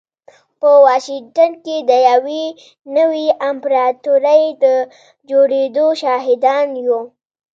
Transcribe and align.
په 0.59 0.69
واشنګټن 0.85 1.51
کې 1.63 1.77
د 1.89 1.91
يوې 2.09 2.43
نوې 2.97 3.25
امپراتورۍ 3.49 4.43
د 4.63 4.65
جوړېدو 5.29 5.85
شاهدان 6.01 6.67
يو. 6.85 6.99